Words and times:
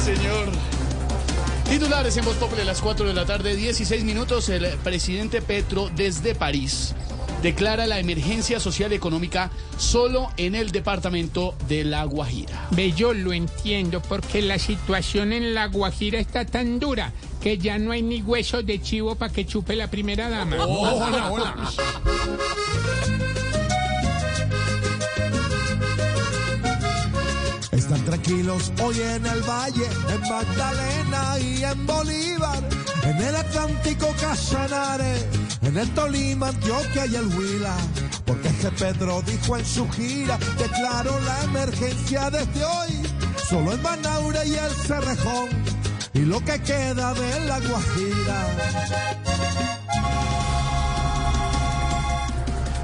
señor. 0.00 0.48
Titulares 1.68 2.16
en 2.16 2.24
Voz 2.24 2.36
Populi 2.36 2.62
a 2.62 2.64
las 2.64 2.80
4 2.80 3.06
de 3.06 3.14
la 3.14 3.26
tarde, 3.26 3.54
16 3.54 4.02
minutos. 4.04 4.48
El 4.48 4.66
presidente 4.78 5.42
Petro 5.42 5.90
desde 5.94 6.34
París 6.34 6.94
declara 7.42 7.86
la 7.86 7.98
emergencia 7.98 8.60
social 8.60 8.92
y 8.92 8.96
económica 8.96 9.50
solo 9.78 10.30
en 10.36 10.54
el 10.54 10.72
departamento 10.72 11.54
de 11.68 11.84
La 11.84 12.04
Guajira. 12.04 12.68
Ve, 12.72 12.92
yo 12.92 13.12
lo 13.12 13.32
entiendo 13.32 14.00
porque 14.02 14.42
la 14.42 14.58
situación 14.58 15.32
en 15.32 15.54
La 15.54 15.66
Guajira 15.66 16.18
está 16.18 16.44
tan 16.44 16.80
dura 16.80 17.12
que 17.40 17.58
ya 17.58 17.78
no 17.78 17.92
hay 17.92 18.02
ni 18.02 18.22
hueso 18.22 18.62
de 18.62 18.80
chivo 18.80 19.14
para 19.14 19.32
que 19.32 19.46
chupe 19.46 19.76
la 19.76 19.90
primera 19.90 20.28
dama. 20.28 20.56
hola, 20.64 21.30
hola. 21.30 21.70
Hoy 28.32 29.00
en 29.00 29.26
el 29.26 29.42
Valle, 29.42 29.88
en 30.08 30.20
Magdalena 30.20 31.38
y 31.40 31.64
en 31.64 31.86
Bolívar, 31.86 32.62
en 33.02 33.16
el 33.16 33.34
Atlántico 33.34 34.14
Casanare, 34.20 35.14
en 35.62 35.76
el 35.76 35.90
Tolima, 35.90 36.46
Antioquia 36.48 37.06
y 37.06 37.16
el 37.16 37.26
Huila. 37.26 37.76
Porque 38.24 38.48
es 38.48 38.54
que 38.54 38.70
Pedro 38.70 39.20
dijo 39.22 39.56
en 39.56 39.66
su 39.66 39.88
gira, 39.90 40.38
declaró 40.58 41.18
la 41.20 41.42
emergencia 41.42 42.30
desde 42.30 42.64
hoy, 42.64 43.02
solo 43.48 43.72
en 43.72 43.82
Manaure 43.82 44.46
y 44.46 44.54
el 44.54 44.72
Cerrejón, 44.86 45.48
y 46.14 46.20
lo 46.20 46.38
que 46.44 46.62
queda 46.62 47.12
de 47.14 47.40
la 47.46 47.58
Guajira. 47.58 49.79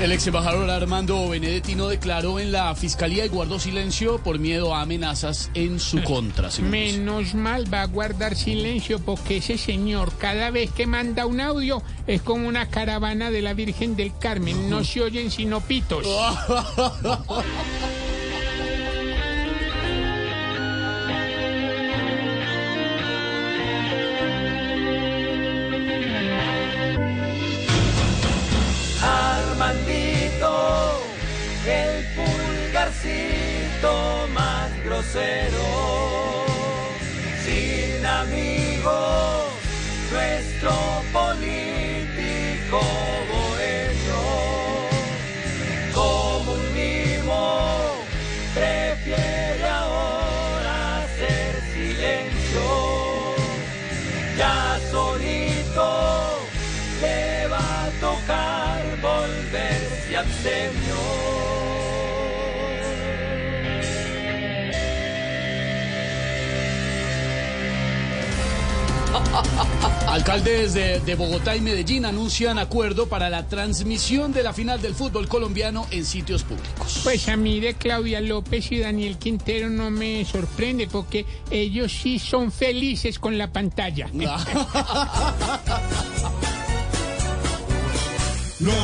El 0.00 0.12
ex 0.12 0.26
embajador 0.26 0.70
Armando 0.70 1.28
Benedetti 1.28 1.74
no 1.74 1.88
declaró 1.88 2.40
en 2.40 2.52
la 2.52 2.74
fiscalía 2.74 3.26
y 3.26 3.28
guardó 3.28 3.58
silencio 3.58 4.16
por 4.18 4.38
miedo 4.38 4.74
a 4.74 4.80
amenazas 4.80 5.50
en 5.52 5.78
su 5.78 6.02
contra. 6.04 6.50
señores. 6.50 6.96
Menos 6.96 7.34
mal 7.34 7.72
va 7.72 7.82
a 7.82 7.86
guardar 7.86 8.34
silencio 8.34 8.98
porque 8.98 9.36
ese 9.36 9.58
señor 9.58 10.10
cada 10.16 10.50
vez 10.50 10.70
que 10.70 10.86
manda 10.86 11.26
un 11.26 11.38
audio 11.42 11.82
es 12.06 12.22
como 12.22 12.48
una 12.48 12.70
caravana 12.70 13.30
de 13.30 13.42
la 13.42 13.52
Virgen 13.52 13.94
del 13.94 14.16
Carmen. 14.18 14.70
No 14.70 14.84
se 14.84 15.02
oyen 15.02 15.30
sino 15.30 15.60
pitos. 15.60 16.06
sin 37.44 38.06
amigos, 38.06 39.50
nuestro 40.12 40.70
político 41.12 42.80
bohemio, 43.28 44.22
como 45.92 46.52
un 46.52 46.74
mimo, 46.74 48.04
prefiere 48.54 49.66
ahora 49.66 51.02
hacer 51.02 51.60
silencio, 51.74 53.34
ya 54.38 54.78
solito 54.92 56.38
le 57.00 57.48
va 57.48 57.58
a 57.58 57.90
tocar 58.00 58.80
volverse 59.02 60.16
abstemio. 60.16 61.29
Alcaldes 70.08 70.74
de, 70.74 71.00
de 71.00 71.14
Bogotá 71.14 71.54
y 71.56 71.60
Medellín 71.60 72.04
anuncian 72.04 72.58
acuerdo 72.58 73.08
para 73.08 73.30
la 73.30 73.46
transmisión 73.46 74.32
de 74.32 74.42
la 74.42 74.52
final 74.52 74.82
del 74.82 74.94
fútbol 74.94 75.28
colombiano 75.28 75.86
en 75.90 76.04
sitios 76.04 76.42
públicos. 76.42 77.00
Pues 77.04 77.28
a 77.28 77.36
mí 77.36 77.60
de 77.60 77.74
Claudia 77.74 78.20
López 78.20 78.72
y 78.72 78.78
Daniel 78.80 79.18
Quintero 79.18 79.70
no 79.70 79.90
me 79.90 80.24
sorprende 80.24 80.88
porque 80.88 81.26
ellos 81.50 81.92
sí 81.92 82.18
son 82.18 82.50
felices 82.50 83.18
con 83.18 83.38
la 83.38 83.52
pantalla. 83.52 84.08
La 88.60 88.74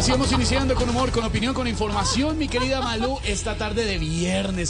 Así 0.00 0.12
vamos 0.12 0.32
iniciando 0.32 0.74
con 0.74 0.88
humor, 0.88 1.10
con 1.10 1.24
opinión, 1.24 1.52
con 1.52 1.68
información, 1.68 2.38
mi 2.38 2.48
querida 2.48 2.80
Malú, 2.80 3.18
esta 3.22 3.56
tarde 3.56 3.84
de 3.84 3.98
viernes. 3.98 4.68